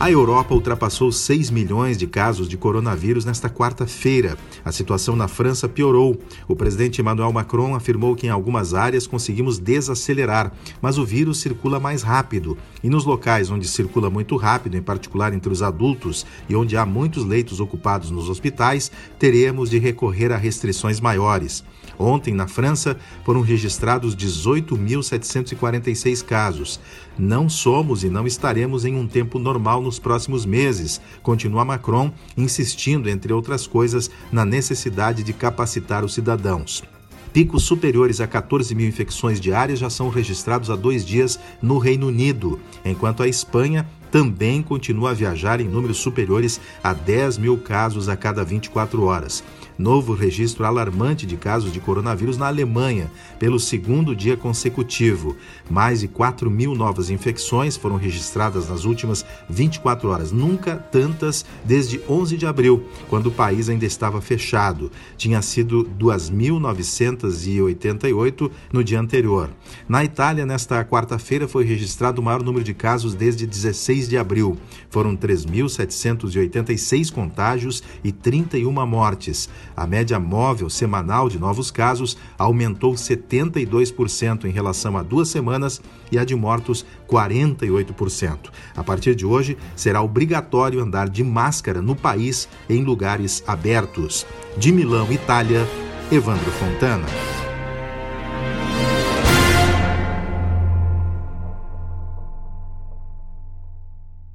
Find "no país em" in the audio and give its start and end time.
91.80-92.84